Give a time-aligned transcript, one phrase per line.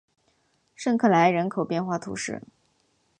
[0.73, 2.41] 圣克莱人口变化图示